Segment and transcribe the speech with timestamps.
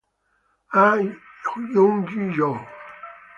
[0.73, 0.85] Ha
[1.45, 2.57] Hyung-joo